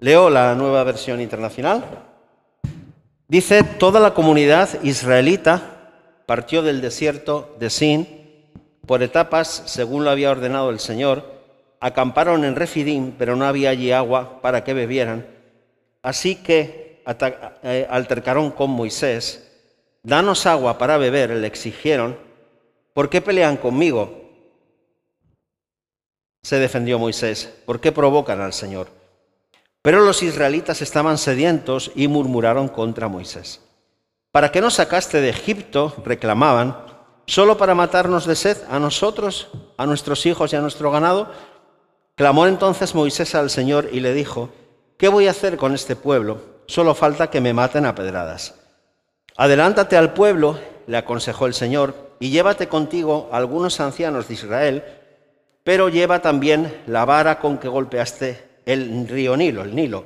[0.00, 1.84] Leo la nueva versión internacional.
[3.26, 5.90] Dice, toda la comunidad israelita
[6.24, 8.18] partió del desierto de Sin
[8.86, 11.24] por etapas según lo había ordenado el Señor.
[11.80, 15.26] Acamparon en Refidim, pero no había allí agua para que bebieran.
[16.00, 17.02] Así que
[17.64, 19.50] eh, altercaron con Moisés.
[20.04, 22.16] Danos agua para beber, le exigieron.
[22.94, 24.30] ¿Por qué pelean conmigo?
[26.42, 27.52] Se defendió Moisés.
[27.66, 28.97] ¿Por qué provocan al Señor?
[29.82, 33.60] Pero los israelitas estaban sedientos y murmuraron contra Moisés.
[34.32, 35.94] ¿Para qué nos sacaste de Egipto?
[36.04, 36.76] reclamaban,
[37.26, 41.30] solo para matarnos de sed a nosotros, a nuestros hijos y a nuestro ganado.
[42.16, 44.50] Clamó entonces Moisés al Señor y le dijo,
[44.96, 46.40] ¿qué voy a hacer con este pueblo?
[46.66, 48.54] Solo falta que me maten a pedradas.
[49.36, 54.84] Adelántate al pueblo, le aconsejó el Señor, y llévate contigo algunos ancianos de Israel,
[55.62, 60.04] pero lleva también la vara con que golpeaste el río Nilo, el Nilo.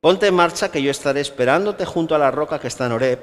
[0.00, 3.20] Ponte en marcha que yo estaré esperándote junto a la roca que está en Oreb.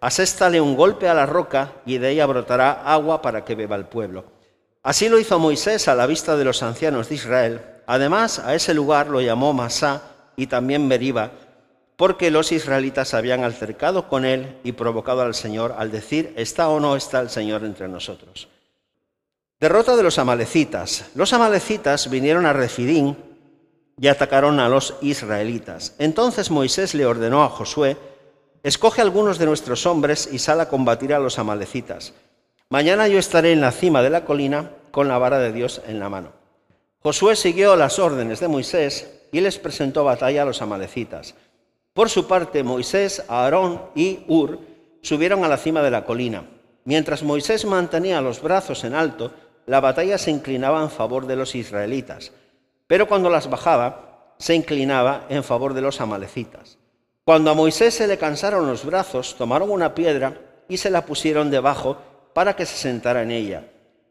[0.00, 3.86] Aséstale un golpe a la roca y de ella brotará agua para que beba el
[3.86, 4.26] pueblo.
[4.82, 7.62] Así lo hizo Moisés a la vista de los ancianos de Israel.
[7.86, 10.02] Además, a ese lugar lo llamó Masá
[10.36, 11.30] y también Meriba,
[11.96, 16.78] porque los israelitas habían altercado con él y provocado al Señor al decir, ¿está o
[16.78, 18.48] no está el Señor entre nosotros?
[19.58, 21.06] Derrota de los amalecitas.
[21.14, 23.16] Los amalecitas vinieron a Refidín
[24.00, 25.94] y atacaron a los israelitas.
[25.98, 27.96] Entonces Moisés le ordenó a Josué,
[28.62, 32.12] escoge algunos de nuestros hombres y sal a combatir a los amalecitas.
[32.70, 36.00] Mañana yo estaré en la cima de la colina con la vara de Dios en
[36.00, 36.32] la mano.
[37.02, 41.34] Josué siguió las órdenes de Moisés y les presentó batalla a los amalecitas.
[41.92, 44.58] Por su parte, Moisés, Aarón y Ur
[45.02, 46.44] subieron a la cima de la colina.
[46.84, 49.32] Mientras Moisés mantenía los brazos en alto,
[49.66, 52.32] la batalla se inclinaba en favor de los israelitas
[52.86, 56.78] pero cuando las bajaba, se inclinaba en favor de los amalecitas.
[57.24, 61.50] Cuando a Moisés se le cansaron los brazos, tomaron una piedra y se la pusieron
[61.50, 61.96] debajo
[62.34, 63.64] para que se sentara en ella.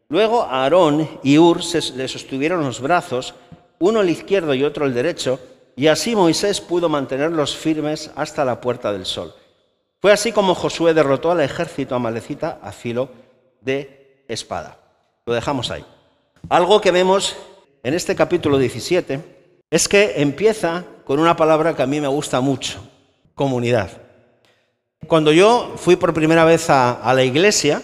[0.08, 1.60] Luego Aarón y Ur
[1.94, 3.34] le sostuvieron los brazos,
[3.78, 5.38] uno el izquierdo y otro el derecho,
[5.76, 9.34] y así Moisés pudo mantenerlos firmes hasta la puerta del sol.
[10.00, 13.08] Fue así como Josué derrotó al ejército amalecita a filo
[13.60, 14.76] de espada.
[15.24, 15.84] Lo dejamos ahí.
[16.48, 17.36] Algo que vemos
[17.84, 19.20] en este capítulo 17
[19.70, 22.80] es que empieza con una palabra que a mí me gusta mucho,
[23.34, 23.90] comunidad.
[25.06, 27.82] Cuando yo fui por primera vez a, la iglesia,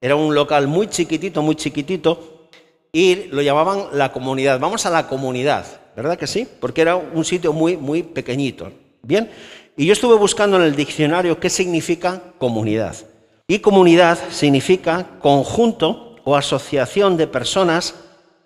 [0.00, 2.48] era un local muy chiquitito, muy chiquitito,
[2.92, 4.60] y lo llamaban la comunidad.
[4.60, 6.46] Vamos a la comunidad, ¿verdad que sí?
[6.60, 8.70] Porque era un sitio muy, muy pequeñito.
[9.02, 9.28] Bien,
[9.76, 12.94] y yo estuve buscando en el diccionario qué significa comunidad.
[13.48, 17.94] Y comunidad significa conjunto o asociación de personas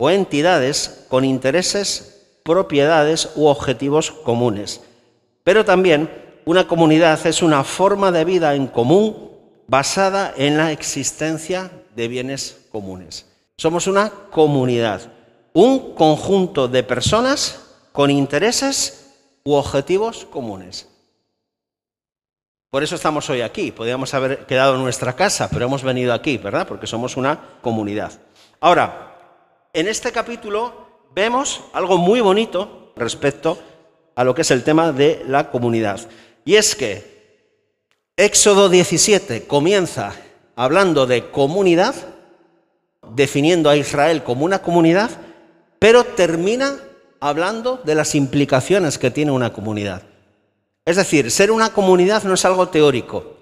[0.00, 4.80] o entidades con intereses, propiedades u objetivos comunes.
[5.44, 6.10] Pero también
[6.46, 9.30] una comunidad es una forma de vida en común
[9.66, 13.26] basada en la existencia de bienes comunes.
[13.58, 15.02] Somos una comunidad,
[15.52, 17.60] un conjunto de personas
[17.92, 19.12] con intereses
[19.44, 20.88] u objetivos comunes.
[22.70, 23.70] Por eso estamos hoy aquí.
[23.70, 26.66] Podríamos haber quedado en nuestra casa, pero hemos venido aquí, ¿verdad?
[26.66, 28.12] Porque somos una comunidad.
[28.60, 29.09] Ahora,
[29.72, 33.58] en este capítulo vemos algo muy bonito respecto
[34.14, 36.00] a lo que es el tema de la comunidad.
[36.44, 37.10] Y es que
[38.16, 40.14] Éxodo 17 comienza
[40.56, 41.94] hablando de comunidad,
[43.14, 45.10] definiendo a Israel como una comunidad,
[45.78, 46.76] pero termina
[47.20, 50.02] hablando de las implicaciones que tiene una comunidad.
[50.84, 53.36] Es decir, ser una comunidad no es algo teórico.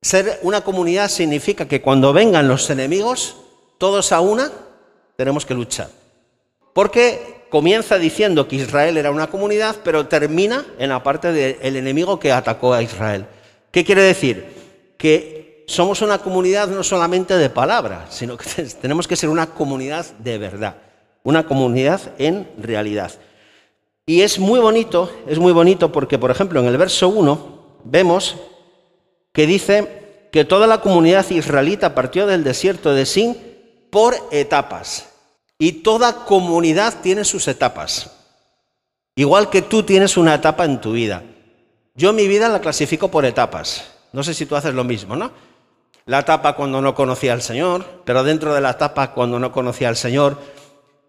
[0.00, 3.36] Ser una comunidad significa que cuando vengan los enemigos,
[3.78, 4.50] todos a una,
[5.22, 5.88] tenemos que luchar.
[6.72, 12.18] Porque comienza diciendo que Israel era una comunidad, pero termina en la parte del enemigo
[12.18, 13.24] que atacó a Israel.
[13.70, 14.44] ¿Qué quiere decir?
[14.98, 20.06] Que somos una comunidad no solamente de palabra, sino que tenemos que ser una comunidad
[20.18, 20.74] de verdad,
[21.22, 23.12] una comunidad en realidad.
[24.04, 28.34] Y es muy bonito, es muy bonito porque, por ejemplo, en el verso 1 vemos
[29.32, 33.36] que dice que toda la comunidad israelita partió del desierto de Sin
[33.88, 35.11] por etapas.
[35.62, 38.10] Y toda comunidad tiene sus etapas.
[39.14, 41.22] Igual que tú tienes una etapa en tu vida.
[41.94, 43.84] Yo mi vida la clasifico por etapas.
[44.12, 45.30] No sé si tú haces lo mismo, ¿no?
[46.04, 49.88] La etapa cuando no conocía al Señor, pero dentro de la etapa cuando no conocía
[49.88, 50.36] al Señor,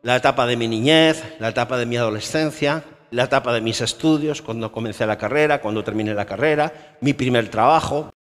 [0.04, 4.44] la etapa de mi niñez, la etapa de mi adolescencia, la etapa de mis estudios,
[4.44, 8.12] cuando comencé la carrera, cuando terminé la carrera, mi primer trabajo.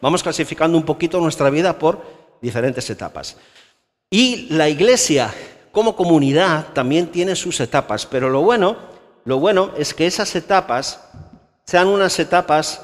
[0.00, 2.02] Vamos clasificando un poquito nuestra vida por
[2.42, 3.36] diferentes etapas.
[4.10, 5.32] Y la iglesia
[5.76, 8.96] como comunidad también tiene sus etapas, pero lo bueno
[9.26, 11.00] lo bueno es que esas etapas
[11.66, 12.80] sean unas etapas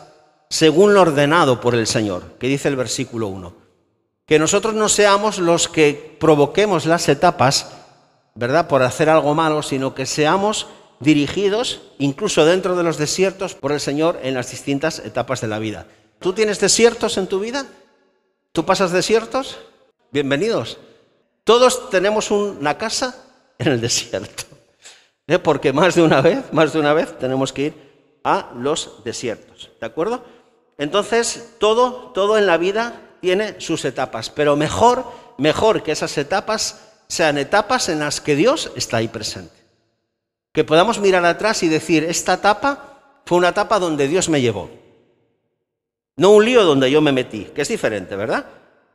[0.51, 3.55] según lo ordenado por el Señor, que dice el versículo 1.
[4.27, 7.71] Que nosotros no seamos los que provoquemos las etapas,
[8.35, 10.67] ¿verdad?, por hacer algo malo, sino que seamos
[11.01, 15.61] dirigidos, incluso dentro de los desiertos, por el Señor en las distintas etapas de la
[15.61, 15.87] vida.
[16.19, 17.65] ¿Tú tienes desiertos en tu vida?
[18.53, 19.59] ¿Tú pasas desiertos?
[20.11, 20.77] Bienvenidos.
[21.45, 23.17] Todos tenemos una casa
[23.59, 24.45] en el desierto.
[25.27, 25.39] ¿eh?
[25.39, 27.75] Porque más de una vez, más de una vez tenemos que ir
[28.25, 29.71] a los desiertos.
[29.81, 30.25] ¿De acuerdo?
[30.79, 35.05] Entonces, todo, todo en la vida tiene sus etapas, pero mejor,
[35.39, 39.55] mejor que esas etapas sean etapas en las que Dios está ahí presente.
[40.53, 44.71] Que podamos mirar atrás y decir, esta etapa fue una etapa donde Dios me llevó.
[46.17, 48.47] No un lío donde yo me metí, que es diferente, ¿verdad?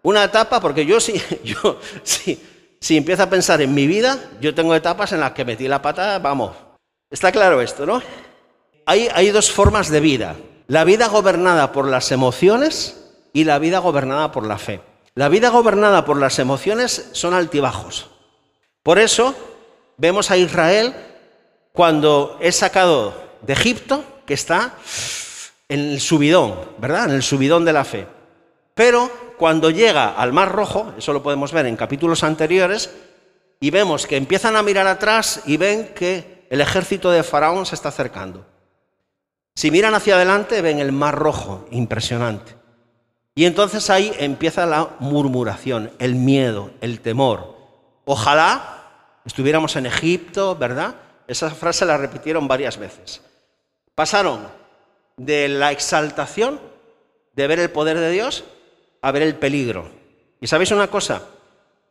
[0.07, 2.41] Una etapa, porque yo sí, yo sí,
[2.79, 5.81] si empiezo a pensar en mi vida, yo tengo etapas en las que metí la
[5.81, 6.55] pata, vamos.
[7.11, 8.01] Está claro esto, ¿no?
[8.85, 10.37] Hay, hay dos formas de vida.
[10.67, 14.79] La vida gobernada por las emociones y la vida gobernada por la fe.
[15.13, 18.09] La vida gobernada por las emociones son altibajos.
[18.83, 19.35] Por eso
[19.97, 20.95] vemos a Israel
[21.73, 24.75] cuando es sacado de Egipto, que está
[25.67, 27.09] en el subidón, ¿verdad?
[27.09, 28.07] En el subidón de la fe.
[28.77, 32.91] Pero cuando llega al Mar Rojo, eso lo podemos ver en capítulos anteriores,
[33.59, 37.73] y vemos que empiezan a mirar atrás y ven que el ejército de Faraón se
[37.73, 38.45] está acercando.
[39.55, 42.55] Si miran hacia adelante, ven el Mar Rojo, impresionante.
[43.33, 47.55] Y entonces ahí empieza la murmuración, el miedo, el temor.
[48.05, 48.83] Ojalá
[49.25, 50.93] estuviéramos en Egipto, ¿verdad?
[51.27, 53.21] Esa frase la repitieron varias veces.
[53.95, 54.47] Pasaron
[55.17, 56.59] de la exaltación
[57.33, 58.43] de ver el poder de Dios
[59.07, 59.89] a ver el peligro.
[60.41, 61.21] Y sabéis una cosa,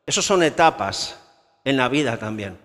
[0.04, 1.18] esos son etapas
[1.64, 2.58] en la vida también.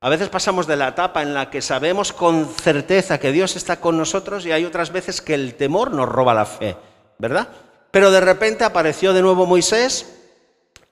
[0.00, 3.80] A veces pasamos de la etapa en la que sabemos con certeza que Dios está
[3.80, 6.76] con nosotros y hay otras veces que el temor nos roba la fe,
[7.18, 7.48] ¿verdad?
[7.90, 10.20] Pero de repente apareció de nuevo Moisés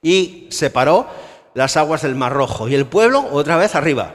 [0.03, 1.07] y separó
[1.55, 4.13] las aguas del Mar Rojo y el pueblo otra vez arriba,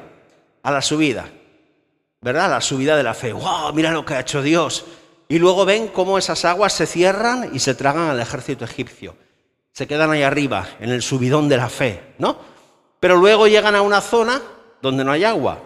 [0.62, 1.30] a la subida,
[2.19, 2.48] ¿verdad?
[2.48, 3.31] A la subida de la fe.
[3.31, 3.72] ¡Wow!
[3.74, 4.84] Mira lo que ha hecho Dios.
[5.29, 9.15] Y luego ven cómo esas aguas se cierran y se tragan al ejército egipcio.
[9.74, 12.38] Se quedan ahí arriba, en el subidón de la fe, ¿no?
[13.00, 14.41] Pero luego llegan a una zona
[14.81, 15.59] donde no hay agua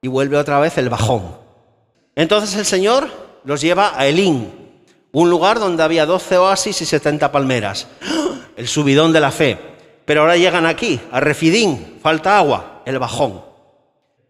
[0.00, 1.36] y vuelve otra vez el bajón.
[2.14, 3.08] Entonces el Señor
[3.44, 4.52] los lleva a Elín,
[5.12, 7.88] un lugar donde había 12 oasis y 70 palmeras.
[8.56, 9.58] El subidón de la fe.
[10.04, 13.42] Pero ahora llegan aquí, a Refidín, falta agua, el bajón.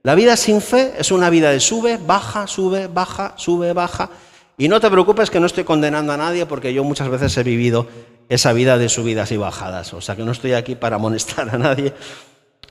[0.02, 4.10] La vida sin fe es una vida de sube, baja, sube, baja, sube, baja.
[4.58, 7.44] Y no te preocupes que no estoy condenando a nadie porque yo muchas veces he
[7.44, 7.87] vivido
[8.28, 9.94] esa vida de subidas y bajadas.
[9.94, 11.94] O sea que no estoy aquí para amonestar a nadie,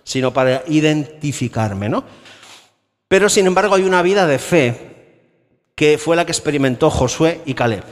[0.04, 2.04] sino para identificarme, ¿no?
[3.08, 4.98] Pero sin embargo hay una vida de fe
[5.76, 7.84] que fue la que experimentó Josué y Caleb.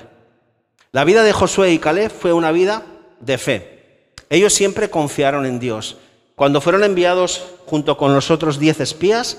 [0.91, 2.83] La vida de Josué y Caleb fue una vida
[3.21, 4.11] de fe.
[4.29, 5.97] Ellos siempre confiaron en Dios.
[6.35, 9.37] Cuando fueron enviados junto con los otros diez espías,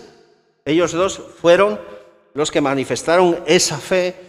[0.65, 1.79] ellos dos fueron
[2.33, 4.26] los que manifestaron esa fe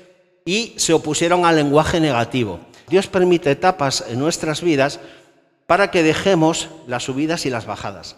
[0.48, 2.62] y se opusieron al lenguaje negativo.
[2.88, 5.02] Dios permite etapas en nuestras vidas
[5.68, 8.16] para que dejemos las subidas y las bajadas.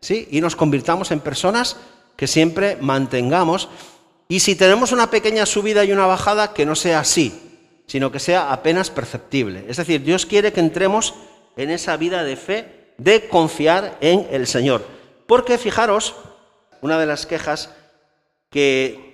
[0.00, 0.26] ¿Sí?
[0.32, 1.76] Y nos convirtamos en personas
[2.16, 3.68] que siempre mantengamos.
[4.26, 7.32] Y si tenemos una pequeña subida y una bajada, que no sea así,
[7.86, 9.64] sino que sea apenas perceptible.
[9.68, 11.14] Es decir, Dios quiere que entremos
[11.56, 14.84] en esa vida de fe, de confiar en el Señor.
[15.28, 16.16] Porque fijaros,
[16.80, 17.70] una de las quejas
[18.50, 19.11] que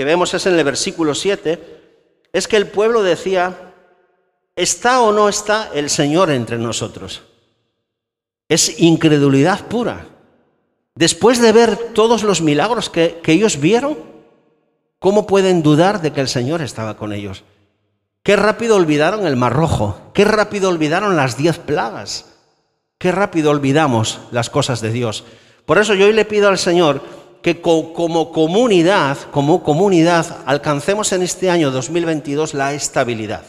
[0.00, 1.60] que vemos es en el versículo 7,
[2.32, 3.74] es que el pueblo decía,
[4.56, 7.20] ¿está o no está el Señor entre nosotros?
[8.48, 10.06] Es incredulidad pura.
[10.94, 13.98] Después de ver todos los milagros que, que ellos vieron,
[14.98, 17.44] ¿cómo pueden dudar de que el Señor estaba con ellos?
[18.22, 22.24] Qué rápido olvidaron el mar rojo, qué rápido olvidaron las diez plagas,
[22.96, 25.24] qué rápido olvidamos las cosas de Dios.
[25.66, 27.02] Por eso yo hoy le pido al Señor
[27.42, 33.42] que como comunidad, como comunidad, alcancemos en este año 2022 la estabilidad.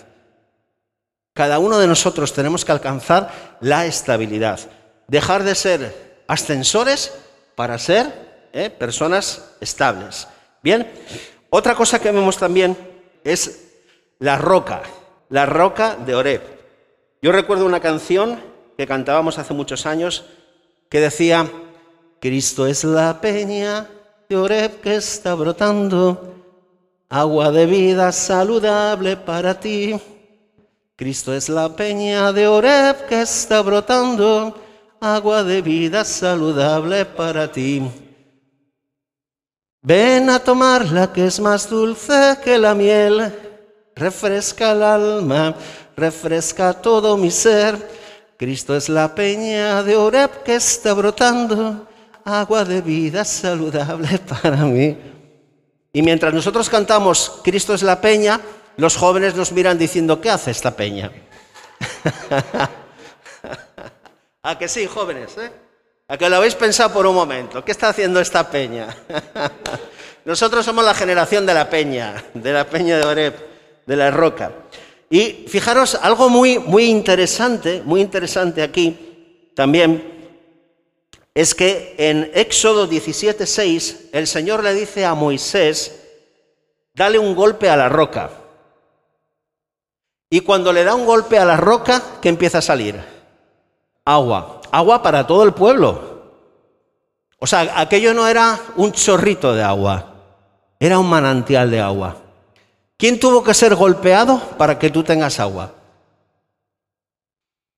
[1.33, 4.59] Cada uno de nosotros tenemos que alcanzar la estabilidad.
[5.07, 7.13] Dejar de ser ascensores
[7.55, 10.27] para ser eh, personas estables.
[10.61, 10.89] Bien,
[11.49, 12.77] otra cosa que vemos también
[13.23, 13.69] es
[14.19, 14.83] la roca,
[15.29, 16.41] la roca de Oreb.
[17.21, 18.39] Yo recuerdo una canción
[18.77, 20.25] que cantábamos hace muchos años
[20.89, 21.49] que decía,
[22.21, 23.89] Cristo es la peña
[24.29, 26.35] de Oreb que está brotando,
[27.09, 29.99] agua de vida saludable para ti.
[30.95, 34.55] Cristo es la peña de Oreb que está brotando,
[34.99, 37.81] agua de vida saludable para ti.
[39.81, 43.33] Ven a tomarla que es más dulce que la miel,
[43.95, 45.55] refresca el alma,
[45.97, 47.75] refresca todo mi ser.
[48.37, 51.87] Cristo es la peña de Oreb que está brotando,
[52.25, 54.97] agua de vida saludable para mí.
[55.93, 58.39] Y mientras nosotros cantamos Cristo es la peña,
[58.77, 61.11] los jóvenes nos miran diciendo, ¿qué hace esta peña?
[64.43, 65.37] ¿A que sí, jóvenes?
[65.37, 65.51] Eh?
[66.07, 67.63] ¿A que lo habéis pensado por un momento?
[67.63, 68.87] ¿Qué está haciendo esta peña?
[70.25, 73.35] Nosotros somos la generación de la peña, de la peña de Oreb,
[73.85, 74.51] de la roca.
[75.09, 80.10] Y fijaros, algo muy, muy interesante, muy interesante aquí también,
[81.33, 86.01] es que en Éxodo 17:6 el Señor le dice a Moisés,
[86.93, 88.31] dale un golpe a la roca.
[90.29, 93.01] Y cuando le da un golpe a la roca, ¿qué empieza a salir?
[94.05, 94.61] Agua.
[94.71, 96.11] Agua para todo el pueblo.
[97.39, 100.13] O sea, aquello no era un chorrito de agua,
[100.79, 102.17] era un manantial de agua.
[102.97, 105.73] ¿Quién tuvo que ser golpeado para que tú tengas agua?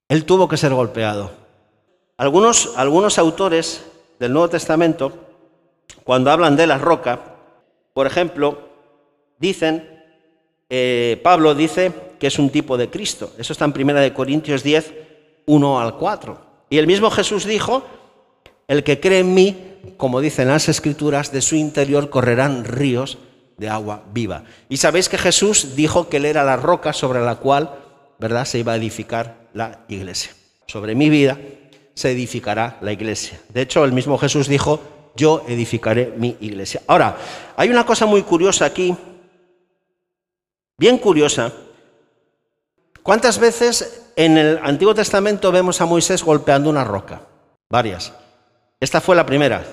[0.09, 1.42] Él tuvo que ser golpeado.
[2.17, 3.83] Algunos, autores
[4.19, 5.13] del Nuevo Testamento,
[6.03, 7.19] cuando hablan de la roca,
[7.93, 8.69] por ejemplo,
[9.39, 9.89] dicen,
[10.69, 13.31] eh, Pablo dice que es un tipo de Cristo.
[13.37, 14.93] Eso está en 1 Corintios 10,
[15.47, 16.39] 1 al 4.
[16.69, 17.83] Y el mismo Jesús dijo,
[18.67, 19.57] el que cree en mí,
[19.97, 23.17] como dicen las escrituras, de su interior correrán ríos
[23.57, 24.43] de agua viva.
[24.69, 27.71] Y sabéis que Jesús dijo que él era la roca sobre la cual,
[28.19, 30.31] ¿verdad?, se iba a edificar la iglesia.
[30.67, 31.37] Sobre mi vida
[31.93, 33.39] se edificará la iglesia.
[33.49, 34.79] De hecho, el mismo Jesús dijo,
[35.15, 36.81] yo edificaré mi iglesia.
[36.87, 37.17] Ahora,
[37.55, 38.95] hay una cosa muy curiosa aquí,
[40.77, 41.51] bien curiosa.
[43.03, 47.21] ¿Cuántas veces en el Antiguo Testamento vemos a Moisés golpeando una roca?
[47.69, 48.13] Varias.
[48.79, 49.63] Esta fue la primera.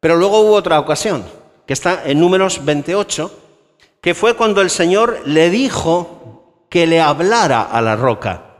[0.00, 1.24] Pero luego hubo otra ocasión,
[1.66, 3.38] que está en números 28,
[4.00, 8.51] que fue cuando el Señor le dijo que le hablara a la roca.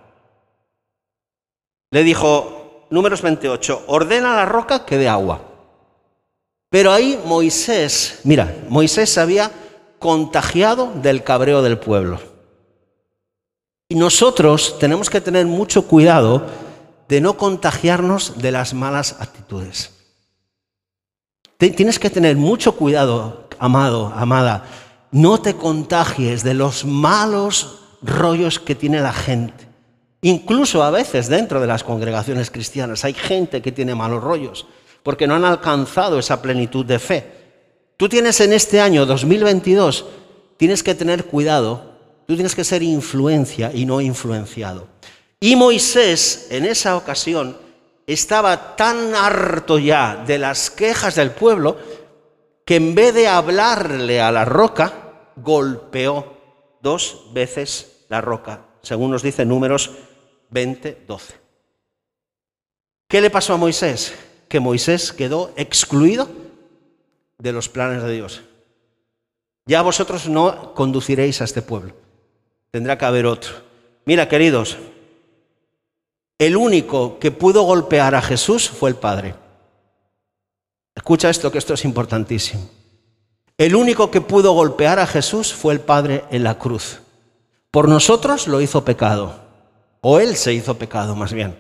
[1.93, 5.43] Le dijo, números 28, ordena a la roca que dé agua.
[6.71, 9.53] Pero ahí Moisés, mira, Moisés se había
[9.99, 12.19] contagiado del cabreo del pueblo.
[13.91, 16.47] Y nosotros tenemos que tener mucho cuidado
[17.09, 19.93] de no contagiarnos de las malas actitudes.
[21.59, 24.65] Tienes que tener mucho cuidado, amado, amada.
[25.11, 29.72] No te contagies de los malos rollos que tiene la gente.
[30.25, 34.67] Incluso a veces dentro de las congregaciones cristianas hay gente que tiene malos rollos
[35.03, 37.27] porque no han alcanzado esa plenitud de fe.
[37.97, 40.05] Tú tienes en este año 2022,
[40.57, 41.97] tienes que tener cuidado,
[42.29, 44.87] tú tienes que ser influencia y no influenciado.
[45.41, 47.57] Y Moisés en esa ocasión
[48.07, 51.77] estaba tan harto ya de las quejas del pueblo
[52.65, 54.93] que en vez de hablarle a la roca,
[55.35, 56.37] golpeó
[56.81, 59.91] dos veces la roca, según nos dice números
[60.53, 61.35] 20, 12.
[63.09, 64.15] ¿Qué le pasó a Moisés?
[64.49, 66.29] Que Moisés quedó excluido
[67.39, 68.43] de los planes de Dios.
[69.67, 71.95] Ya vosotros no conduciréis a este pueblo.
[72.71, 73.53] Tendrá que haber otro.
[74.05, 74.77] Mira, queridos,
[76.39, 79.35] el único que pudo golpear a Jesús fue el Padre.
[80.95, 82.69] Escucha esto, que esto es importantísimo.
[83.57, 87.01] El único que pudo golpear a Jesús fue el Padre en la cruz.
[87.71, 89.41] Por nosotros lo hizo pecado,
[90.03, 91.57] o Él se hizo pecado más bien.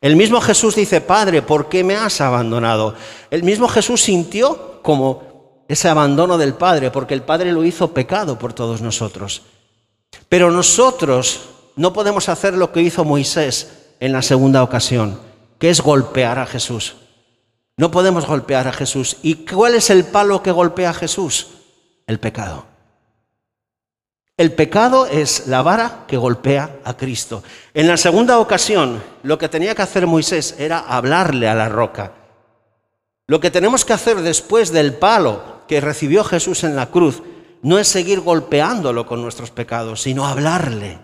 [0.00, 2.94] El mismo Jesús dice, Padre, ¿por qué me has abandonado?
[3.30, 8.38] El mismo Jesús sintió como ese abandono del Padre, porque el Padre lo hizo pecado
[8.38, 9.42] por todos nosotros.
[10.28, 11.42] Pero nosotros
[11.76, 15.20] no podemos hacer lo que hizo Moisés en la segunda ocasión,
[15.58, 16.96] que es golpear a Jesús.
[17.76, 19.18] No podemos golpear a Jesús.
[19.22, 21.48] ¿Y cuál es el palo que golpea a Jesús?
[22.06, 22.69] El pecado.
[24.40, 27.42] El pecado es la vara que golpea a Cristo.
[27.74, 32.14] En la segunda ocasión, lo que tenía que hacer Moisés era hablarle a la roca.
[33.26, 37.22] Lo que tenemos que hacer después del palo que recibió Jesús en la cruz
[37.60, 41.00] no es seguir golpeándolo con nuestros pecados, sino hablarle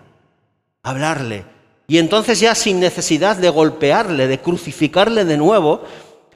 [0.81, 1.45] hablarle.
[1.87, 5.83] Y entonces ya sin necesidad de golpearle, de crucificarle de nuevo,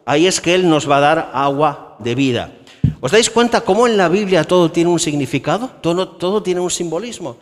[0.06, 2.52] ahí es que Él nos va a dar agua de vida.
[3.02, 5.70] ¿Os dais cuenta cómo en la Biblia todo tiene un significado?
[5.82, 7.38] Todo, tiene un simbolismo,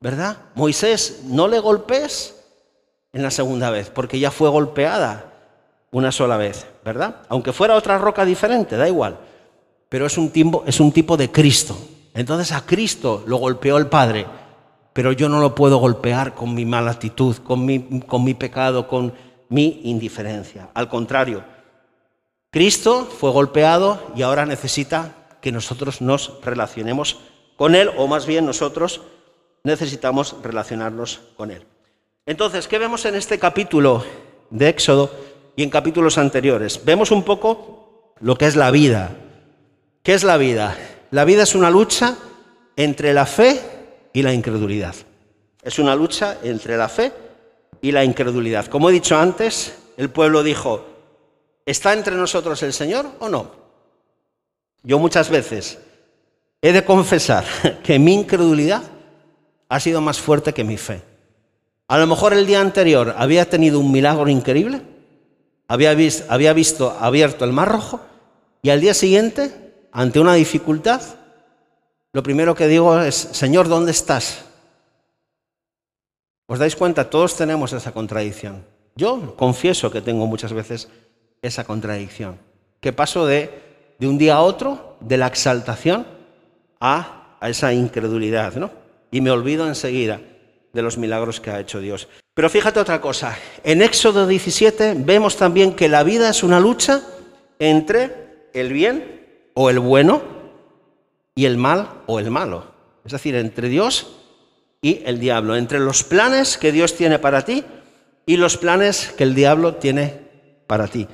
[0.00, 0.38] ¿verdad?
[0.54, 2.34] Moisés, no le golpes
[3.12, 5.32] en la segunda vez, porque ya fue golpeada
[5.90, 7.16] una sola vez, ¿verdad?
[7.28, 9.18] Aunque fuera otra roca diferente, da igual.
[9.88, 11.76] Pero es un, tipo, es un tipo de Cristo.
[12.14, 14.26] Entonces a Cristo lo golpeó el Padre
[14.92, 18.86] pero yo no lo puedo golpear con mi mala actitud, con mi, con mi pecado,
[18.86, 19.12] con
[19.48, 20.68] mi indiferencia.
[20.74, 21.42] Al contrario,
[22.52, 27.16] Cristo fue golpeado y ahora necesita que nosotros nos relacionemos
[27.56, 29.00] con Él, o más bien nosotros
[29.64, 31.64] necesitamos relacionarnos con Él.
[32.26, 34.04] Entonces, ¿qué vemos en este capítulo
[34.50, 35.10] de Éxodo
[35.56, 36.84] y en capítulos anteriores?
[36.84, 39.16] Vemos un poco lo que es la vida.
[40.02, 40.76] ¿Qué es la vida?
[41.10, 42.18] La vida es una lucha
[42.76, 43.62] entre la fe
[44.12, 44.94] y la incredulidad.
[45.62, 47.14] Es una lucha entre la fe
[47.80, 48.66] y la incredulidad.
[48.66, 50.91] Como he dicho antes, el pueblo dijo,
[51.66, 53.52] ¿está entre nosotros el Señor o no?
[54.82, 55.78] Yo muchas veces
[56.60, 57.44] he de confesar
[57.82, 58.82] que mi incredulidad
[59.68, 61.02] ha sido más fuerte que mi fe.
[61.88, 64.82] A lo mejor el día anterior había tenido un milagro increíble,
[65.68, 68.00] había, visto, abierto el mar rojo
[68.62, 71.00] y al día siguiente, ante una dificultad,
[72.12, 74.44] lo primero que digo es, Señor, ¿dónde estás?
[76.46, 77.08] ¿Os dais cuenta?
[77.08, 78.66] Todos tenemos esa contradicción.
[78.94, 80.88] Yo confieso que tengo muchas veces
[81.42, 82.38] esa contradicción.
[82.80, 83.50] Que paso de,
[83.98, 86.06] de un día a otro, de la exaltación
[86.80, 88.70] a, a esa incredulidad, ¿no?
[89.10, 90.20] Y me olvido enseguida
[90.72, 92.08] de los milagros que ha hecho Dios.
[92.34, 93.36] Pero fíjate otra cosa.
[93.62, 97.02] En Éxodo 17 vemos también que la vida es una lucha
[97.58, 100.22] entre el bien o el bueno
[101.34, 102.72] y el mal o el malo.
[103.04, 104.16] Es decir, entre Dios
[104.80, 107.64] y el diablo, entre los planes que Dios tiene para ti
[108.24, 110.22] y los planes que el diablo tiene
[110.66, 111.06] para ti.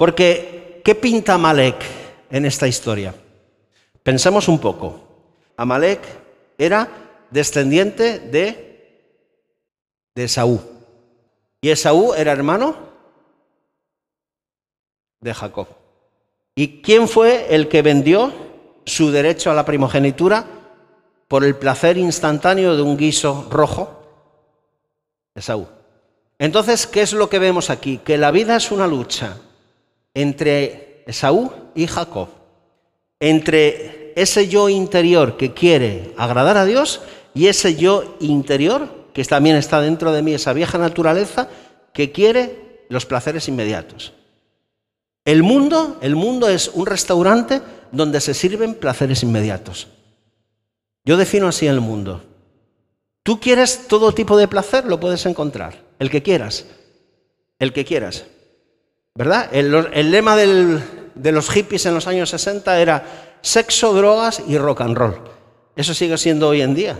[0.00, 1.76] Porque, ¿qué pinta Amalek
[2.30, 3.14] en esta historia?
[4.02, 4.98] Pensemos un poco.
[5.58, 6.00] Amalek
[6.56, 6.88] era
[7.30, 9.12] descendiente de,
[10.14, 10.58] de Esaú.
[11.60, 12.76] Y Esaú era hermano
[15.20, 15.68] de Jacob.
[16.54, 18.32] ¿Y quién fue el que vendió
[18.86, 20.46] su derecho a la primogenitura
[21.28, 24.02] por el placer instantáneo de un guiso rojo?
[25.34, 25.68] Esaú.
[26.38, 27.98] Entonces, ¿qué es lo que vemos aquí?
[27.98, 29.36] Que la vida es una lucha
[30.14, 32.28] entre Esaú y Jacob,
[33.18, 37.00] entre ese yo interior que quiere agradar a Dios
[37.34, 41.48] y ese yo interior que también está dentro de mí, esa vieja naturaleza
[41.92, 44.12] que quiere los placeres inmediatos.
[45.24, 47.60] El mundo, el mundo es un restaurante
[47.92, 49.88] donde se sirven placeres inmediatos.
[51.04, 52.22] Yo defino así el mundo.
[53.22, 56.66] Tú quieres todo tipo de placer, lo puedes encontrar el que quieras,
[57.58, 58.24] el que quieras.
[59.20, 59.50] ¿Verdad?
[59.52, 64.96] El, lema de los hippies en los años 60 era sexo, drogas y rock and
[64.96, 65.20] roll.
[65.76, 66.98] Eso sigue siendo hoy en día.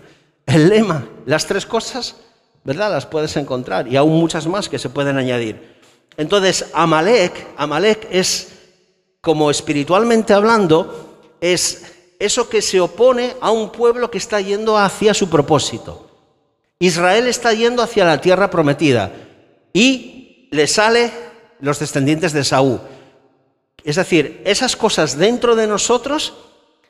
[0.46, 2.16] El lema, las tres cosas,
[2.62, 2.92] ¿verdad?
[2.92, 5.78] Las puedes encontrar y aún muchas más que se pueden añadir.
[6.18, 8.52] Entonces, Amalek, Amalek es,
[9.22, 11.84] como espiritualmente hablando, es
[12.18, 16.36] eso que se opone a un pueblo que está yendo hacia su propósito.
[16.80, 19.10] Israel está yendo hacia la tierra prometida
[19.72, 21.31] y le sale
[21.62, 22.80] los descendientes de Saúl.
[23.84, 26.34] Es decir, esas cosas dentro de nosotros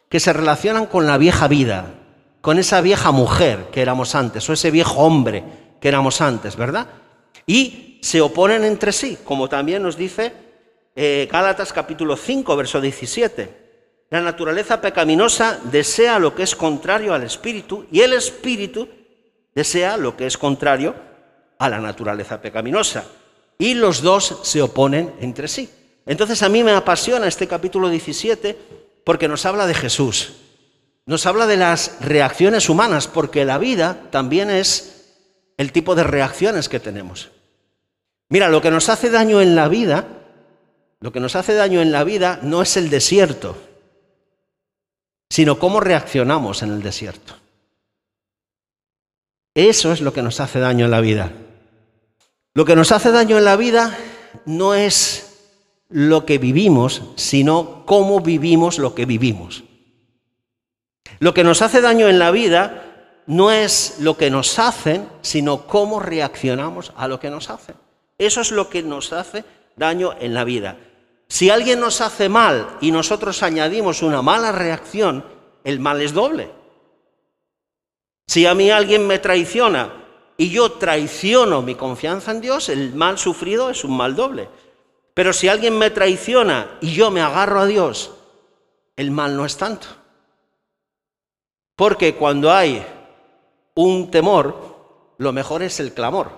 [0.09, 1.95] que se relacionan con la vieja vida,
[2.41, 5.45] con esa vieja mujer que éramos antes, o ese viejo hombre
[5.79, 6.89] que éramos antes, ¿verdad?
[7.47, 10.33] Y se oponen entre sí, como también nos dice
[10.97, 13.63] eh, Gálatas capítulo 5, verso 17.
[14.09, 18.89] La naturaleza pecaminosa desea lo que es contrario al espíritu y el espíritu
[19.55, 20.95] desea lo que es contrario
[21.59, 23.05] a la naturaleza pecaminosa.
[23.63, 25.71] Y los dos se oponen entre sí.
[26.05, 28.59] Entonces a mí me apasiona este capítulo 17
[29.05, 30.33] porque nos habla de Jesús.
[31.07, 35.05] Nos habla de las reacciones humanas, porque la vida también es
[35.59, 37.31] el tipo de reacciones que tenemos.
[38.31, 40.09] Mira, lo que nos hace daño en la vida,
[40.99, 43.57] lo que nos hace daño en la vida no es el desierto,
[45.31, 47.37] sino cómo reaccionamos en el desierto.
[49.55, 51.31] Eso es lo que nos hace daño en la vida.
[52.55, 53.97] Lo que nos hace daño en la vida
[54.45, 55.33] no es
[55.89, 59.65] lo que vivimos, sino cómo vivimos lo que vivimos.
[61.19, 65.67] Lo que nos hace daño en la vida no es lo que nos hacen, sino
[65.67, 67.77] cómo reaccionamos a lo que nos hacen.
[68.19, 69.45] Eso es lo que nos hace
[69.77, 70.77] daño en la vida.
[71.29, 75.25] Si alguien nos hace mal y nosotros añadimos una mala reacción,
[75.65, 76.51] el mal es doble.
[78.27, 80.02] Si a mí alguien me traiciona
[80.43, 84.49] y yo traiciono mi confianza en Dios, el mal sufrido es un mal doble.
[85.15, 88.11] Pero si alguien me traiciona y yo me agarro a Dios,
[88.97, 89.87] el mal no es tanto.
[91.77, 92.85] Porque cuando hay
[93.77, 96.33] un temor, lo mejor es el clamor.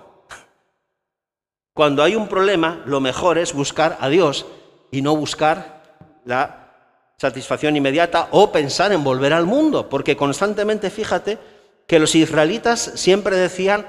[1.72, 4.44] Cuando hay un problema, lo mejor es buscar a Dios
[4.90, 5.82] y no buscar
[6.26, 6.74] la
[7.16, 9.88] satisfacción inmediata o pensar en volver al mundo.
[9.88, 11.53] Porque constantemente, fíjate,
[11.86, 13.86] que los israelitas siempre decían,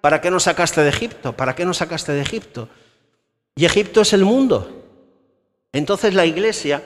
[0.00, 1.34] ¿para qué nos sacaste de Egipto?
[1.34, 2.68] ¿Para qué nos sacaste de Egipto?
[3.54, 4.84] Y Egipto es el mundo.
[5.72, 6.82] Entonces la iglesia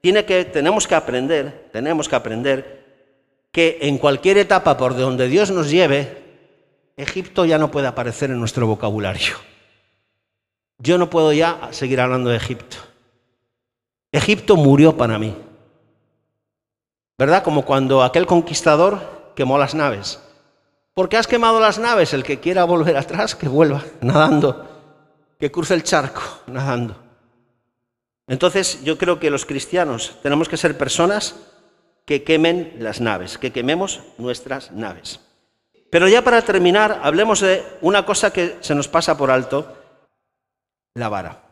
[0.00, 2.80] tiene que, tenemos que aprender, tenemos que aprender
[3.52, 6.22] que en cualquier etapa por donde Dios nos lleve,
[6.96, 9.36] Egipto ya no puede aparecer en nuestro vocabulario.
[10.78, 12.76] Yo no puedo ya seguir hablando de Egipto.
[14.12, 15.36] Egipto murió para mí.
[17.18, 17.42] ¿Verdad?
[17.42, 20.20] Como cuando aquel conquistador quemó las naves.
[20.94, 22.12] ¿Por qué has quemado las naves?
[22.12, 24.66] El que quiera volver atrás, que vuelva nadando,
[25.38, 26.96] que cruce el charco nadando.
[28.26, 31.36] Entonces yo creo que los cristianos tenemos que ser personas
[32.04, 35.20] que quemen las naves, que quememos nuestras naves.
[35.90, 39.76] Pero ya para terminar, hablemos de una cosa que se nos pasa por alto,
[40.94, 41.42] la vara.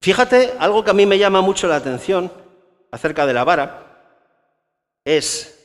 [0.00, 2.30] Fíjate, algo que a mí me llama mucho la atención
[2.90, 3.84] acerca de la vara
[5.04, 5.57] es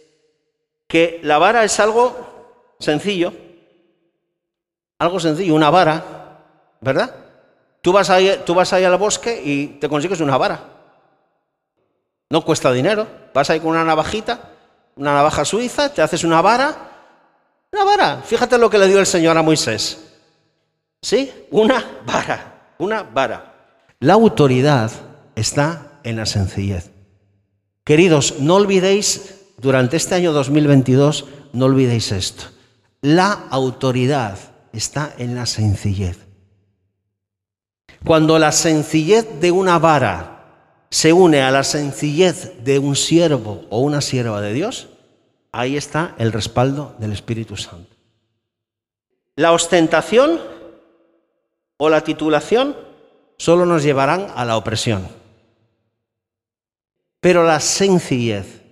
[0.88, 3.34] que la vara es algo sencillo,
[5.00, 6.04] algo sencillo, una vara,
[6.82, 7.15] ¿verdad?
[7.82, 10.60] Tú vas ahí, tú vas ahí al bosque y te consigues una vara.
[12.30, 14.50] No cuesta dinero, vas ahí con una navajita,
[14.96, 16.76] una navaja suiza, te haces una vara,
[17.72, 18.22] una vara.
[18.24, 20.13] Fíjate lo que le dio el Señor a Moisés.
[21.02, 21.48] ¿Sí?
[21.52, 23.54] Una vara, una vara.
[24.00, 24.91] La autoridad
[25.36, 26.91] está en la sencillez.
[27.84, 32.43] Queridos, no olvidéis, durante este año 2022, no olvidéis esto.
[33.02, 34.38] La autoridad
[34.73, 36.28] está en la sencillez.
[38.04, 43.80] Cuando la sencillez de una vara se une a la sencillez de un siervo o
[43.80, 44.89] una sierva de Dios,
[45.54, 47.95] ahí está el respaldo del Espíritu Santo.
[49.38, 50.41] La ostentación
[51.78, 52.76] o la titulación
[53.38, 55.08] solo nos llevarán a la opresión.
[57.21, 58.62] Pero la sencillez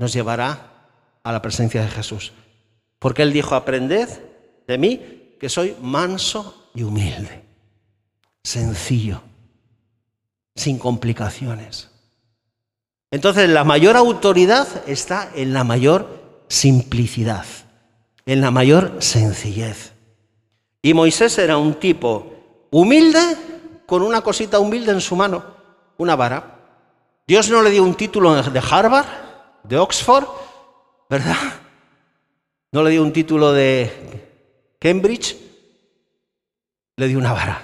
[0.00, 0.88] nos llevará
[1.22, 2.32] a la presencia de Jesús.
[2.98, 4.08] Porque Él dijo, aprended
[4.66, 7.44] de mí que soy manso y humilde,
[8.42, 9.22] sencillo,
[10.56, 11.90] sin complicaciones.
[13.10, 17.44] Entonces la mayor autoridad está en la mayor simplicidad,
[18.24, 19.92] en la mayor sencillez.
[20.82, 23.20] Y Moisés era un tipo humilde
[23.86, 25.44] con una cosita humilde en su mano,
[25.98, 26.58] una vara.
[27.26, 29.29] Dios no le dio un título de Harvard,
[29.64, 30.26] de Oxford,
[31.08, 31.36] ¿verdad?
[32.72, 34.28] No le dio un título de
[34.78, 35.36] Cambridge,
[36.96, 37.62] le dio una vara.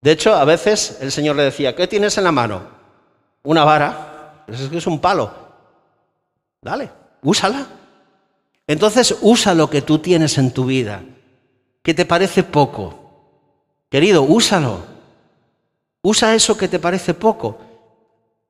[0.00, 2.62] De hecho, a veces el Señor le decía, ¿qué tienes en la mano?
[3.42, 4.44] Una vara.
[4.46, 5.32] Es que es un palo.
[6.62, 6.90] Dale,
[7.22, 7.66] úsala.
[8.66, 11.02] Entonces usa lo que tú tienes en tu vida,
[11.82, 13.08] que te parece poco,
[13.90, 14.80] Querido, úsalo.
[16.02, 17.58] Usa eso que te parece poco.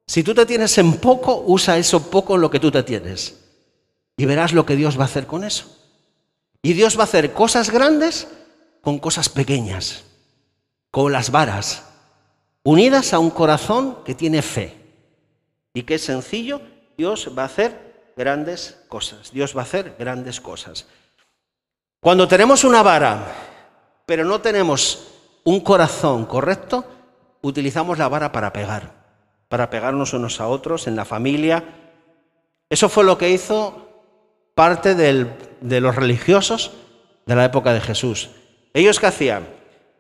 [0.09, 3.39] Si tú te tienes en poco, usa eso poco en lo que tú te tienes.
[4.17, 5.67] Y verás lo que Dios va a hacer con eso.
[6.63, 8.27] Y Dios va a hacer cosas grandes
[8.81, 10.05] con cosas pequeñas,
[10.91, 11.85] con las varas,
[12.63, 14.75] unidas a un corazón que tiene fe.
[15.75, 16.63] Y que es sencillo,
[16.97, 19.31] Dios va a hacer grandes cosas.
[19.31, 20.87] Dios va a hacer grandes cosas.
[22.01, 23.27] Cuando tenemos una vara,
[24.07, 25.07] pero no tenemos
[25.45, 26.83] un corazón correcto,
[27.43, 28.98] utilizamos la vara para pegar,
[29.49, 31.65] para pegarnos unos a otros en la familia.
[32.71, 33.89] Eso fue lo que hizo
[34.55, 36.73] parte de los religiosos
[37.27, 38.31] de la época de Jesús.
[38.75, 39.49] ¿Ellos qué hacían?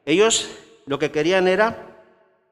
[0.04, 0.48] Ellos
[0.86, 1.86] lo que querían era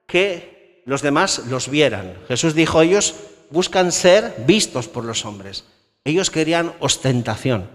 [0.07, 2.15] que los demás los vieran.
[2.29, 3.15] Jesús dijo, ellos
[3.51, 5.65] buscan ser vistos por los hombres.
[6.05, 7.69] Ellos querían ostentación.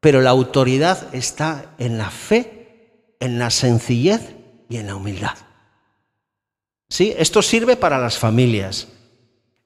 [0.00, 2.58] Pero la autoridad está en la fe
[3.20, 4.36] en la sencillez
[4.68, 5.36] y en la humildad.
[6.88, 7.14] ¿Sí?
[7.16, 8.88] Esto sirve para las familias.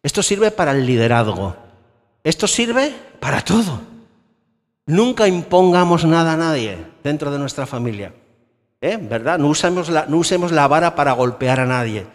[0.02, 1.56] Esto sirve para el liderazgo.
[2.24, 3.80] Esto sirve para todo.
[4.86, 8.12] Nunca impongamos nada a nadie dentro de nuestra familia.
[8.80, 8.98] ¿Eh?
[9.00, 9.38] ¿Verdad?
[9.38, 12.06] No usemos, la, no usemos la vara para golpear a nadie.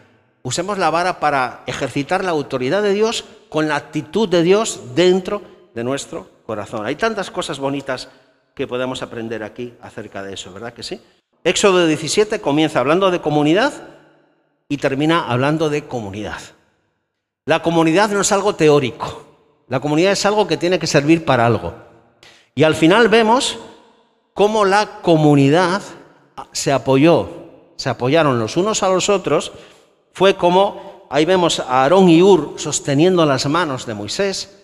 [0.43, 5.41] Usemos la vara para ejercitar la autoridad de Dios con la actitud de Dios dentro
[5.73, 6.85] de nuestro corazón.
[6.85, 8.09] Hay tantas cosas bonitas
[8.53, 10.99] que podemos aprender aquí acerca de eso, ¿verdad que sí?
[11.43, 13.73] Éxodo 17 comienza hablando de comunidad
[14.69, 16.39] y termina hablando de comunidad.
[17.45, 19.25] La comunidad no es algo teórico,
[19.67, 21.73] la comunidad es algo que tiene que servir para algo.
[22.55, 23.57] Y al final vemos
[24.33, 25.81] cómo la comunidad
[26.51, 27.29] se apoyó,
[27.75, 29.51] se apoyaron los unos a los otros,
[30.11, 34.57] fue como, ahí vemos a Aarón y Ur sosteniendo las manos de Moisés,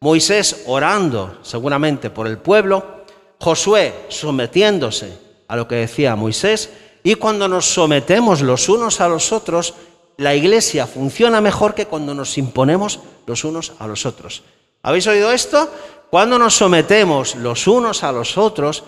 [0.00, 3.04] Moisés orando seguramente por el pueblo,
[3.40, 6.70] Josué sometiéndose a lo que decía Moisés,
[7.04, 9.74] y cuando nos sometemos los unos a los otros,
[10.16, 14.42] la iglesia funciona mejor que cuando nos imponemos los unos a los otros.
[14.82, 15.70] ¿Habéis oído esto?
[16.10, 18.82] Cuando nos sometemos los unos a los otros,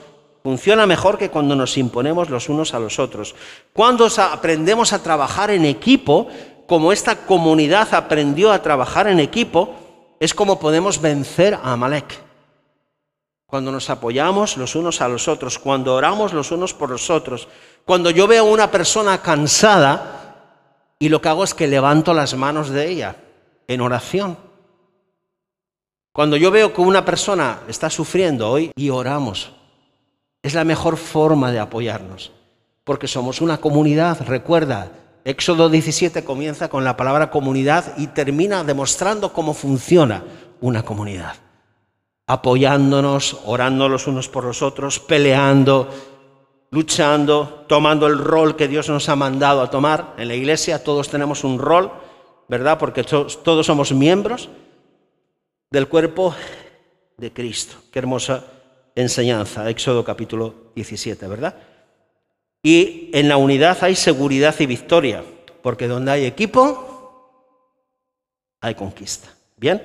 [0.46, 3.34] Funciona mejor que cuando nos imponemos los unos a los otros.
[3.72, 6.28] Cuando aprendemos a trabajar en equipo,
[6.68, 9.74] como esta comunidad aprendió a trabajar en equipo,
[10.20, 12.22] es como podemos vencer a Amalek.
[13.46, 17.48] Cuando nos apoyamos los unos a los otros, cuando oramos los unos por los otros,
[17.86, 20.34] cuando yo veo a una persona cansada
[20.98, 23.16] y lo que hago es que levanto las manos de ella
[23.68, 24.36] en oración.
[26.12, 29.52] Cuando yo veo que una persona está sufriendo hoy y oramos,
[30.42, 32.32] es la mejor forma de apoyarnos,
[32.82, 34.90] porque somos una comunidad, recuerda,
[35.24, 40.24] Éxodo 17 comienza con la palabra comunidad y termina demostrando cómo funciona
[40.60, 41.36] una comunidad.
[42.26, 45.88] Apoyándonos, orando los unos por los otros, peleando,
[46.70, 50.14] luchando, tomando el rol que Dios nos ha mandado a tomar.
[50.18, 51.90] En la iglesia todos tenemos un rol,
[52.48, 52.78] ¿verdad?
[52.78, 54.48] Porque todos somos miembros
[55.70, 56.34] del cuerpo
[57.16, 57.76] de Cristo.
[57.90, 58.44] Qué hermosa
[58.94, 61.56] enseñanza, Éxodo capítulo 17, ¿verdad?
[62.62, 65.22] Y en la unidad hay seguridad y victoria,
[65.62, 67.40] porque donde hay equipo,
[68.60, 69.28] hay conquista.
[69.56, 69.82] Bien,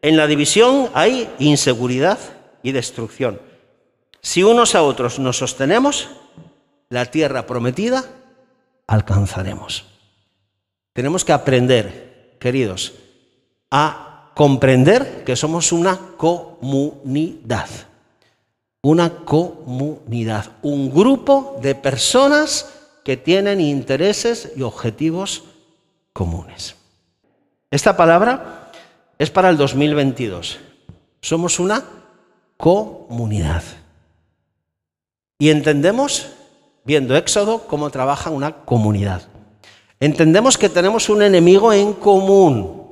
[0.00, 2.18] en la división hay inseguridad
[2.62, 3.40] y destrucción.
[4.22, 6.08] Si unos a otros nos sostenemos,
[6.88, 8.04] la tierra prometida
[8.86, 9.84] alcanzaremos.
[10.92, 12.94] Tenemos que aprender, queridos,
[13.70, 17.68] a comprender que somos una comunidad
[18.82, 25.44] una comunidad, un grupo de personas que tienen intereses y objetivos
[26.12, 26.74] comunes.
[27.70, 28.72] Esta palabra
[29.18, 30.58] es para el 2022.
[31.20, 31.84] Somos una
[32.56, 33.62] comunidad.
[35.38, 36.28] Y entendemos,
[36.84, 39.28] viendo Éxodo, cómo trabaja una comunidad.
[40.00, 42.82] Entendemos que tenemos un enemigo en común.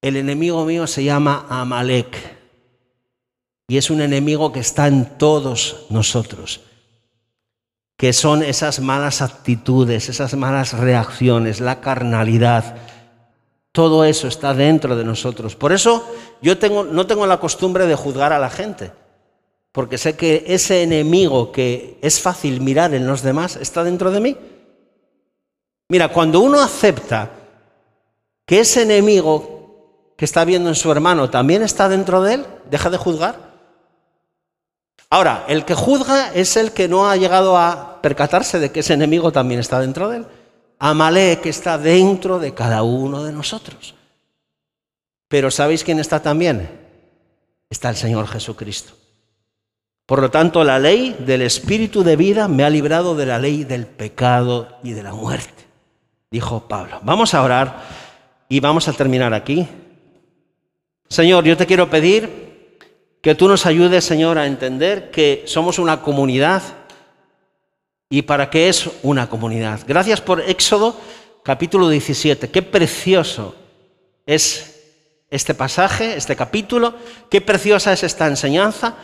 [0.00, 2.42] El enemigo mío se llama Amalek.
[3.68, 6.62] Y es un enemigo que está en todos nosotros,
[7.96, 12.76] que son esas malas actitudes, esas malas reacciones, la carnalidad.
[13.70, 15.56] Todo eso está dentro de nosotros.
[15.56, 16.06] Por eso
[16.42, 16.56] yo
[16.90, 18.92] no tengo la costumbre de juzgar a la gente,
[19.72, 24.20] porque sé que ese enemigo que es fácil mirar en los demás está dentro de
[24.20, 24.36] mí.
[25.88, 27.30] Mira, cuando uno acepta
[28.46, 32.90] que ese enemigo que está viendo en su hermano también está dentro de él, deja
[32.90, 33.52] de juzgar.
[35.08, 38.94] Ahora, el que juzga es el que no ha llegado a percatarse de que ese
[38.94, 40.26] enemigo también está dentro de él.
[40.78, 43.94] Amalek está dentro de cada uno de nosotros.
[45.28, 46.68] Pero ¿sabéis quién está también?
[47.70, 49.01] Está el Señor Jesucristo.
[50.12, 53.64] Por lo tanto, la ley del espíritu de vida me ha librado de la ley
[53.64, 55.64] del pecado y de la muerte,
[56.30, 57.00] dijo Pablo.
[57.02, 57.82] Vamos a orar
[58.46, 59.66] y vamos a terminar aquí.
[61.08, 62.76] Señor, yo te quiero pedir
[63.22, 66.62] que tú nos ayudes, Señor, a entender que somos una comunidad
[68.10, 69.80] y para qué es una comunidad.
[69.86, 70.94] Gracias por Éxodo
[71.42, 72.50] capítulo 17.
[72.50, 73.56] Qué precioso
[74.26, 74.78] es
[75.30, 76.96] este pasaje, este capítulo.
[77.30, 78.94] Qué preciosa es esta enseñanza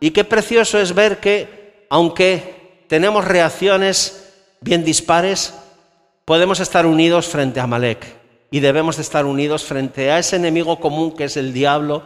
[0.00, 5.54] y qué precioso es ver que, aunque tenemos reacciones bien dispares,
[6.24, 8.06] podemos estar unidos frente a Malek
[8.50, 12.02] y debemos de estar unidos frente a ese enemigo común que es el diablo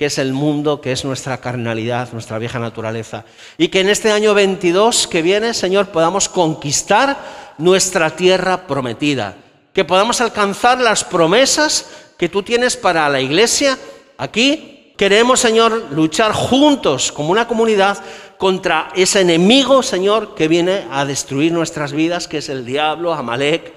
[0.00, 3.26] que es el mundo, que es nuestra carnalidad, nuestra vieja naturaleza.
[3.58, 7.18] Y que en este año 22 que viene, Señor, podamos conquistar
[7.58, 9.36] nuestra tierra prometida,
[9.74, 13.76] que podamos alcanzar las promesas que tú tienes para la iglesia
[14.16, 14.79] aquí.
[15.00, 18.04] Queremos, Señor, luchar juntos como una comunidad
[18.36, 23.72] contra ese enemigo, Señor, que viene a destruir nuestras vidas, que es el diablo, Amalek,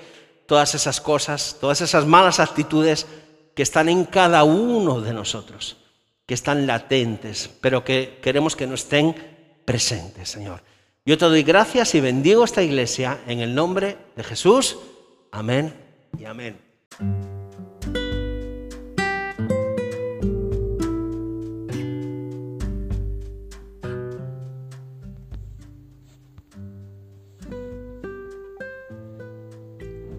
[0.45, 3.07] todas esas cosas, todas esas malas actitudes
[3.55, 5.77] que están en cada uno de nosotros
[6.25, 9.15] que están latentes, pero que queremos que no estén
[9.63, 10.61] presentes, Señor.
[11.05, 14.77] Yo te doy gracias y bendigo esta iglesia en el nombre de Jesús.
[15.31, 15.73] Amén
[16.19, 16.62] y amén.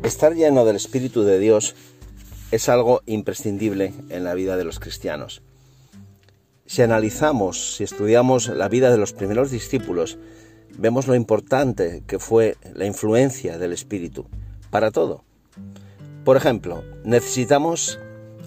[0.05, 1.75] Estar lleno del Espíritu de Dios
[2.51, 5.41] es algo imprescindible en la vida de los cristianos.
[6.67, 10.19] Si analizamos, si estudiamos la vida de los primeros discípulos,
[10.77, 14.27] vemos lo importante que fue la influencia del Espíritu
[14.69, 15.25] para todo.
[16.23, 17.99] Por ejemplo, necesitamos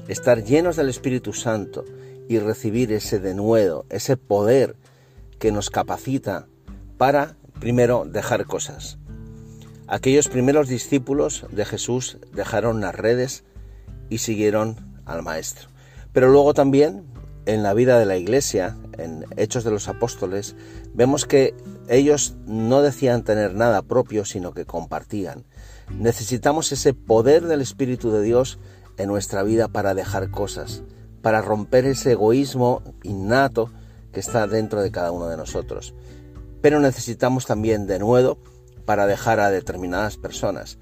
[0.08, 1.86] estar llenos del Espíritu Santo
[2.30, 4.76] y recibir ese denuedo, ese poder
[5.40, 6.46] que nos capacita
[7.00, 9.00] para, primero, dejar cosas.
[9.88, 13.46] Aquellos primeros discípulos de Jesús dejaron las redes
[14.10, 15.70] y siguieron al Maestro.
[16.12, 17.06] Pero luego también
[17.46, 20.58] en la vida de la iglesia, en Hechos de los Apóstoles,
[20.94, 21.56] vemos que
[21.88, 25.46] ellos no decían tener nada propio, sino que compartían.
[25.90, 28.60] Necesitamos ese poder del Espíritu de Dios
[28.98, 30.84] en nuestra vida para dejar cosas,
[31.22, 33.72] para romper ese egoísmo innato
[34.12, 35.94] que está dentro de cada uno de nosotros.
[36.62, 38.38] Pero necesitamos también de nuevo
[38.88, 40.80] para dejar a determinadas personas.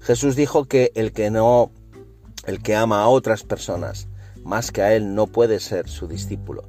[0.00, 1.70] Jesús dijo que el que no
[2.46, 4.08] el que ama a otras personas
[4.42, 6.64] más que a él no puede ser su discípulo.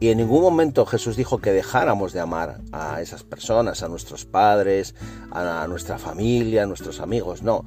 [0.00, 4.24] Y en ningún momento Jesús dijo que dejáramos de amar a esas personas, a nuestros
[4.24, 4.94] padres,
[5.30, 7.42] a nuestra familia, a nuestros amigos.
[7.42, 7.66] No,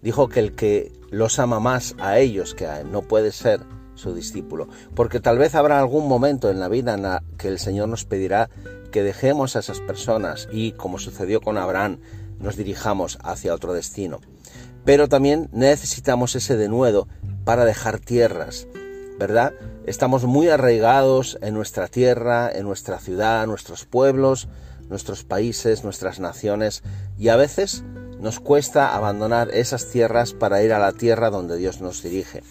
[0.00, 3.60] dijo que el que los ama más a ellos que a él no puede ser
[3.94, 4.68] su discípulo.
[4.94, 8.04] Porque tal vez habrá algún momento en la vida en la que el Señor nos
[8.04, 8.50] pedirá
[8.90, 11.98] que dejemos a esas personas y, como sucedió con Abraham,
[12.38, 14.20] nos dirijamos hacia otro destino.
[14.84, 17.08] Pero también necesitamos ese denuedo
[17.44, 18.66] para dejar tierras,
[19.18, 19.54] ¿verdad?
[19.86, 24.48] Estamos muy arraigados en nuestra tierra, en nuestra ciudad, nuestros pueblos,
[24.88, 26.82] nuestros países, nuestras naciones,
[27.18, 27.82] y a veces
[28.20, 32.42] nos cuesta abandonar esas tierras para ir a la tierra donde Dios nos dirige.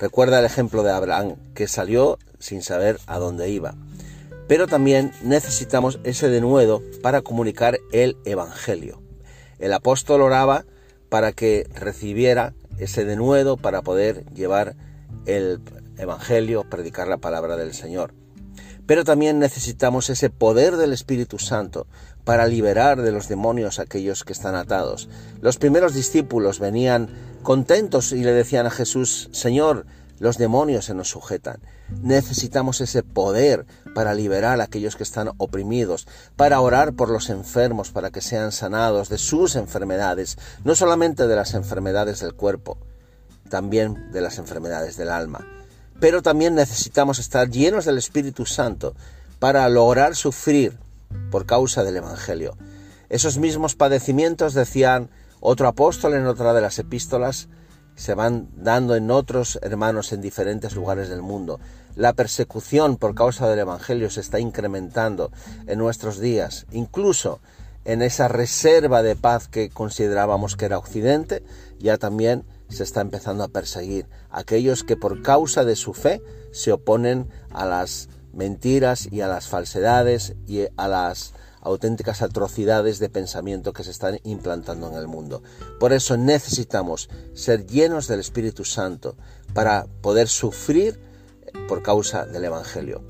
[0.00, 3.74] Recuerda el ejemplo de Abraham, que salió sin saber a dónde iba.
[4.48, 9.02] Pero también necesitamos ese denuedo para comunicar el Evangelio.
[9.58, 10.64] El apóstol oraba
[11.10, 14.74] para que recibiera ese denuedo para poder llevar
[15.26, 15.60] el
[15.98, 18.14] Evangelio, predicar la palabra del Señor.
[18.86, 21.86] Pero también necesitamos ese poder del Espíritu Santo
[22.24, 25.08] para liberar de los demonios a aquellos que están atados.
[25.40, 27.08] Los primeros discípulos venían
[27.42, 29.86] contentos y le decían a Jesús, Señor,
[30.20, 31.60] los demonios se nos sujetan.
[32.02, 36.06] Necesitamos ese poder para liberar a aquellos que están oprimidos,
[36.36, 41.36] para orar por los enfermos, para que sean sanados de sus enfermedades, no solamente de
[41.36, 42.76] las enfermedades del cuerpo,
[43.48, 45.46] también de las enfermedades del alma.
[46.00, 48.94] Pero también necesitamos estar llenos del Espíritu Santo
[49.38, 50.78] para lograr sufrir
[51.30, 52.56] por causa del Evangelio.
[53.08, 57.48] Esos mismos padecimientos, decían otro apóstol en otra de las epístolas,
[57.94, 61.60] se van dando en otros hermanos en diferentes lugares del mundo.
[61.96, 65.30] La persecución por causa del Evangelio se está incrementando
[65.66, 67.40] en nuestros días, incluso
[67.84, 71.42] en esa reserva de paz que considerábamos que era Occidente,
[71.78, 76.72] ya también se está empezando a perseguir aquellos que por causa de su fe se
[76.72, 83.72] oponen a las mentiras y a las falsedades y a las auténticas atrocidades de pensamiento
[83.72, 85.42] que se están implantando en el mundo.
[85.78, 89.16] Por eso necesitamos ser llenos del Espíritu Santo
[89.52, 90.98] para poder sufrir
[91.68, 93.02] por causa del Evangelio.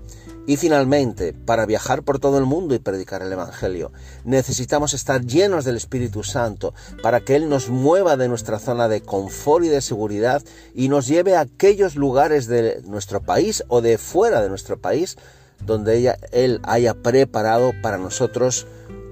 [0.46, 3.92] Y finalmente, para viajar por todo el mundo y predicar el Evangelio,
[4.24, 9.02] necesitamos estar llenos del Espíritu Santo para que Él nos mueva de nuestra zona de
[9.02, 10.42] confort y de seguridad
[10.74, 15.16] y nos lleve a aquellos lugares de nuestro país o de fuera de nuestro país
[15.64, 18.66] donde Él haya preparado para nosotros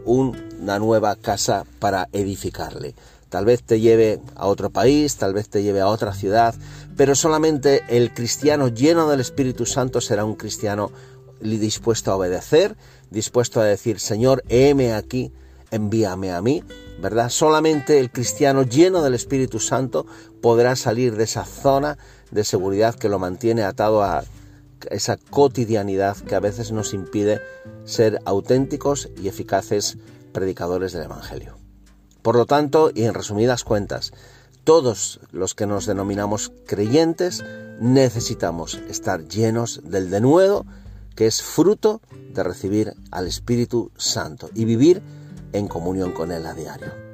[0.04, 2.94] una nueva casa para edificarle.
[3.28, 6.54] Tal vez te lleve a otro país, tal vez te lleve a otra ciudad,
[6.96, 10.90] pero solamente el cristiano lleno del Espíritu Santo será un cristiano
[11.40, 12.77] dispuesto a obedecer,
[13.11, 15.33] dispuesto a decir, Señor, heme aquí,
[15.70, 16.62] envíame a mí,
[17.01, 17.31] ¿verdad?
[17.31, 20.07] Solamente el cristiano lleno del Espíritu Santo
[20.40, 21.98] podrá salir de esa zona
[22.31, 24.24] de seguridad que lo mantiene atado a
[24.90, 27.40] esa cotidianidad que a veces nos impide
[27.85, 29.98] ser auténticos y eficaces
[30.33, 31.57] predicadores del Evangelio.
[32.22, 34.12] Por lo tanto, y en resumidas cuentas,
[34.64, 37.42] todos los que nos denominamos creyentes
[37.81, 40.66] necesitamos estar llenos del denuedo
[41.18, 42.00] que es fruto
[42.33, 45.02] de recibir al Espíritu Santo y vivir
[45.52, 47.08] en comunión con Él a diario.